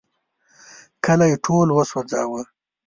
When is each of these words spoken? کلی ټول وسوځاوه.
کلی 1.05 1.31
ټول 1.45 1.67
وسوځاوه. 1.77 2.41